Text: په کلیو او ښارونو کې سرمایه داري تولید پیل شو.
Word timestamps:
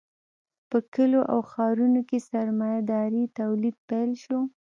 په 0.69 0.77
کلیو 0.93 1.21
او 1.33 1.39
ښارونو 1.51 2.01
کې 2.09 2.19
سرمایه 2.29 2.81
داري 2.91 3.23
تولید 3.39 3.75
پیل 3.89 4.11
شو. 4.23 4.39